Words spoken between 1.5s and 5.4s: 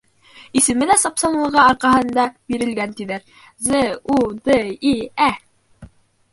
арҡаһында бирелгән, тиҙәр: З-ү-д-и-ә!